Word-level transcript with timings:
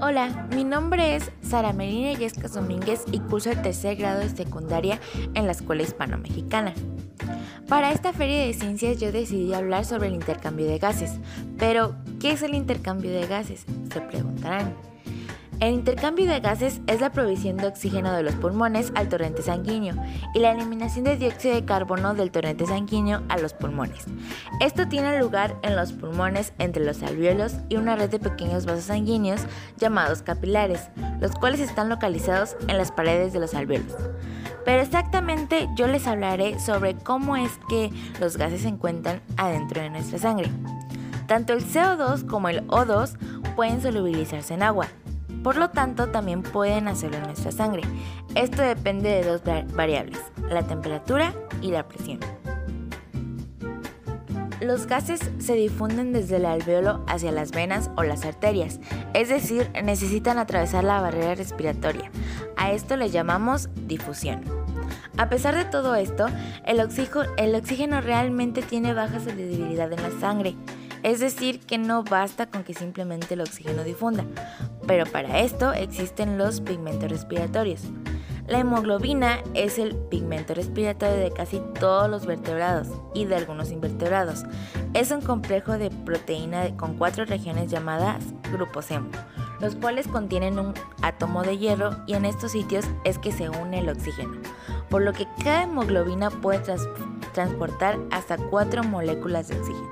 Hola, 0.00 0.48
mi 0.54 0.64
nombre 0.64 1.16
es 1.16 1.30
Sara 1.42 1.72
Melina 1.72 2.18
Yescas 2.18 2.54
Domínguez 2.54 3.04
y 3.12 3.20
curso 3.20 3.50
el 3.50 3.60
tercer 3.62 3.96
grado 3.96 4.20
de 4.20 4.28
secundaria 4.28 4.98
en 5.34 5.46
la 5.46 5.52
Escuela 5.52 5.82
Hispano-Mexicana. 5.82 6.72
Para 7.68 7.92
esta 7.92 8.12
feria 8.12 8.46
de 8.46 8.54
ciencias 8.54 8.98
yo 8.98 9.12
decidí 9.12 9.52
hablar 9.52 9.84
sobre 9.84 10.08
el 10.08 10.14
intercambio 10.14 10.66
de 10.66 10.78
gases. 10.78 11.12
Pero, 11.58 11.96
¿qué 12.20 12.32
es 12.32 12.42
el 12.42 12.54
intercambio 12.54 13.10
de 13.10 13.26
gases? 13.26 13.66
Se 13.92 14.00
preguntarán. 14.00 14.74
El 15.64 15.72
intercambio 15.72 16.26
de 16.26 16.40
gases 16.40 16.82
es 16.86 17.00
la 17.00 17.10
provisión 17.10 17.56
de 17.56 17.66
oxígeno 17.66 18.12
de 18.12 18.22
los 18.22 18.34
pulmones 18.34 18.92
al 18.96 19.08
torrente 19.08 19.40
sanguíneo 19.40 19.94
y 20.34 20.40
la 20.40 20.52
eliminación 20.52 21.06
de 21.06 21.16
dióxido 21.16 21.54
de 21.54 21.64
carbono 21.64 22.12
del 22.12 22.30
torrente 22.30 22.66
sanguíneo 22.66 23.22
a 23.30 23.38
los 23.38 23.54
pulmones. 23.54 24.04
Esto 24.60 24.86
tiene 24.88 25.18
lugar 25.18 25.56
en 25.62 25.74
los 25.74 25.92
pulmones 25.92 26.52
entre 26.58 26.84
los 26.84 27.02
alvéolos 27.02 27.54
y 27.70 27.76
una 27.76 27.96
red 27.96 28.10
de 28.10 28.18
pequeños 28.18 28.66
vasos 28.66 28.84
sanguíneos 28.84 29.40
llamados 29.78 30.20
capilares, 30.20 30.90
los 31.22 31.30
cuales 31.30 31.60
están 31.60 31.88
localizados 31.88 32.58
en 32.68 32.76
las 32.76 32.92
paredes 32.92 33.32
de 33.32 33.40
los 33.40 33.54
alvéolos. 33.54 33.96
Pero 34.66 34.82
exactamente 34.82 35.70
yo 35.76 35.86
les 35.86 36.06
hablaré 36.06 36.60
sobre 36.60 36.94
cómo 36.94 37.38
es 37.38 37.52
que 37.70 37.90
los 38.20 38.36
gases 38.36 38.60
se 38.60 38.68
encuentran 38.68 39.22
adentro 39.38 39.80
de 39.80 39.88
nuestra 39.88 40.18
sangre. 40.18 40.50
Tanto 41.26 41.54
el 41.54 41.64
CO2 41.64 42.26
como 42.26 42.50
el 42.50 42.66
O2 42.66 43.16
pueden 43.56 43.80
solubilizarse 43.80 44.52
en 44.52 44.62
agua 44.62 44.88
por 45.44 45.56
lo 45.56 45.68
tanto, 45.68 46.08
también 46.08 46.42
pueden 46.42 46.88
hacerlo 46.88 47.18
en 47.18 47.24
nuestra 47.24 47.52
sangre. 47.52 47.82
Esto 48.34 48.62
depende 48.62 49.10
de 49.10 49.24
dos 49.24 49.42
variables, 49.74 50.18
la 50.48 50.62
temperatura 50.62 51.34
y 51.60 51.70
la 51.70 51.86
presión. 51.86 52.18
Los 54.62 54.86
gases 54.86 55.20
se 55.38 55.54
difunden 55.54 56.14
desde 56.14 56.36
el 56.36 56.46
alveolo 56.46 57.04
hacia 57.06 57.30
las 57.30 57.50
venas 57.50 57.90
o 57.96 58.02
las 58.02 58.24
arterias, 58.24 58.80
es 59.12 59.28
decir, 59.28 59.70
necesitan 59.84 60.38
atravesar 60.38 60.82
la 60.82 61.02
barrera 61.02 61.34
respiratoria. 61.34 62.10
A 62.56 62.72
esto 62.72 62.96
le 62.96 63.10
llamamos 63.10 63.68
difusión. 63.86 64.42
A 65.18 65.28
pesar 65.28 65.54
de 65.54 65.66
todo 65.66 65.94
esto, 65.94 66.26
el 66.64 66.80
oxígeno, 66.80 67.26
el 67.36 67.54
oxígeno 67.54 68.00
realmente 68.00 68.62
tiene 68.62 68.94
baja 68.94 69.20
solubilidad 69.20 69.92
en 69.92 70.02
la 70.02 70.18
sangre. 70.18 70.56
Es 71.02 71.20
decir, 71.20 71.60
que 71.60 71.76
no 71.76 72.02
basta 72.02 72.46
con 72.46 72.64
que 72.64 72.72
simplemente 72.72 73.34
el 73.34 73.42
oxígeno 73.42 73.84
difunda, 73.84 74.24
pero 74.86 75.06
para 75.06 75.40
esto 75.40 75.72
existen 75.72 76.38
los 76.38 76.60
pigmentos 76.60 77.10
respiratorios. 77.10 77.82
La 78.46 78.58
hemoglobina 78.58 79.38
es 79.54 79.78
el 79.78 79.96
pigmento 79.96 80.52
respiratorio 80.52 81.16
de 81.16 81.30
casi 81.30 81.62
todos 81.80 82.10
los 82.10 82.26
vertebrados 82.26 82.88
y 83.14 83.24
de 83.24 83.36
algunos 83.36 83.70
invertebrados. 83.70 84.44
Es 84.92 85.10
un 85.12 85.22
complejo 85.22 85.78
de 85.78 85.90
proteína 85.90 86.76
con 86.76 86.98
cuatro 86.98 87.24
regiones 87.24 87.70
llamadas 87.70 88.22
grupos 88.52 88.90
hemo, 88.90 89.08
los 89.60 89.76
cuales 89.76 90.08
contienen 90.08 90.58
un 90.58 90.74
átomo 91.00 91.42
de 91.42 91.56
hierro 91.56 91.96
y 92.06 92.14
en 92.14 92.26
estos 92.26 92.52
sitios 92.52 92.84
es 93.04 93.18
que 93.18 93.32
se 93.32 93.48
une 93.48 93.78
el 93.78 93.88
oxígeno, 93.88 94.34
por 94.90 95.00
lo 95.00 95.14
que 95.14 95.26
cada 95.42 95.62
hemoglobina 95.62 96.28
puede 96.28 96.60
transportar 97.32 97.98
hasta 98.10 98.36
cuatro 98.36 98.84
moléculas 98.84 99.48
de 99.48 99.58
oxígeno. 99.58 99.88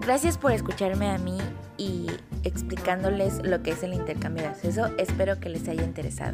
Gracias 0.00 0.38
por 0.38 0.52
escucharme 0.52 1.10
a 1.10 1.18
mí 1.18 1.38
y 1.82 2.06
explicándoles 2.44 3.42
lo 3.42 3.62
que 3.62 3.72
es 3.72 3.82
el 3.82 3.92
intercambio 3.92 4.44
de 4.44 4.50
acceso. 4.50 4.86
Espero 4.98 5.40
que 5.40 5.48
les 5.48 5.66
haya 5.68 5.82
interesado. 5.82 6.30